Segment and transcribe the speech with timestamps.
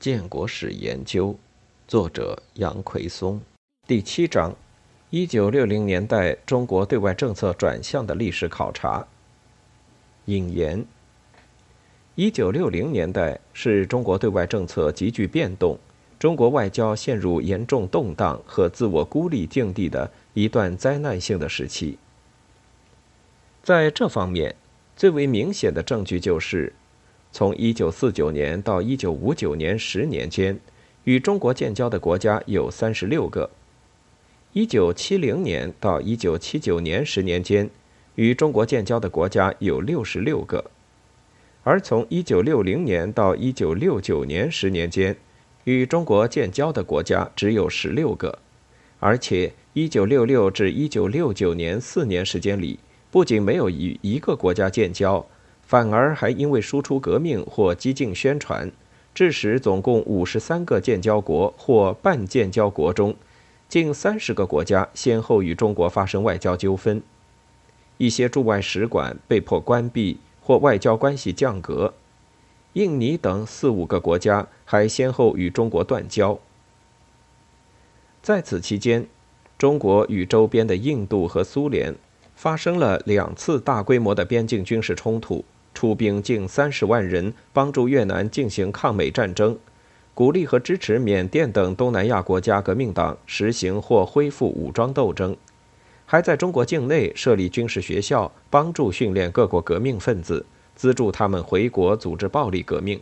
[0.00, 1.36] 建国史研究，
[1.86, 3.38] 作者杨奎松，
[3.86, 4.56] 第七章：
[5.10, 9.06] 一九六零年代中国对外政策转向的历史考察。
[10.24, 10.86] 引言：
[12.14, 15.78] 一九六零年代是中国对外政策急剧变动、
[16.18, 21.98] 中国外交陷入严重动荡和自我孤立境地的一段灾难性的时期。
[23.62, 24.56] 在这方面，
[24.96, 26.72] 最为明显的证据就是。
[27.32, 30.58] 从1949年到1959年十年间，
[31.04, 33.50] 与中国建交的国家有36个
[34.54, 37.70] ；1970年到1979年十年间，
[38.16, 40.64] 与中国建交的国家有66个；
[41.62, 45.16] 而从1960年到1969年十年间，
[45.64, 48.38] 与中国建交的国家只有16个，
[48.98, 55.24] 而且1966至1969年四年时间里，不仅没有与一个国家建交。
[55.70, 58.72] 反而还因为输出革命或激进宣传，
[59.14, 63.14] 致使总共五十三个建交国或半建交国中，
[63.68, 67.00] 近三十个国家先后与中国发生外交纠纷，
[67.98, 71.94] 一些驻外使馆被迫关闭或外交关系降格，
[72.72, 76.36] 印尼等四五个国家还先后与中国断交。
[78.20, 79.06] 在此期间，
[79.56, 81.94] 中国与周边的印度和苏联
[82.34, 85.44] 发生了两次大规模的边境军事冲突。
[85.74, 89.58] 出兵近三十万人，帮助越南进行抗美战争，
[90.14, 95.36] 鼓励和支持缅甸等东南亚国家革命党实行或恢复武装斗争，
[96.04, 103.00] 还在中国境内设立军事学校，帮助训练各国革命分子，资助他们回国组织暴力革命。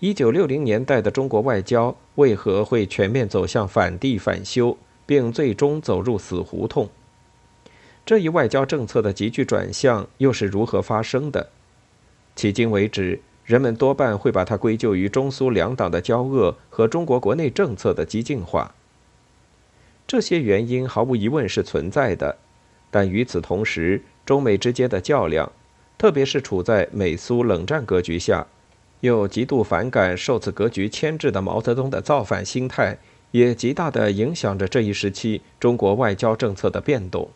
[0.00, 6.88] 一九六零年代的中国外交为何会全面走向反帝反修，并最终走入死胡同？
[8.06, 11.48] 这一外交政策的急剧转向又是如何发生的？
[12.36, 18.74] 迄今为止，人们多半会把它归咎于中苏两党的交恶和中国国内政策的激进化。
[20.06, 22.36] 这些原因毫无疑问是存在的，
[22.90, 25.50] 但与此同时，中美之间的较量，
[25.96, 28.46] 特别是处在美苏冷战格局下，
[29.00, 32.98] 又极度反感受此格局牵制的毛泽东的造反心态，
[33.30, 37.30] 也极大地影响着这一时期中国外交政策的变动。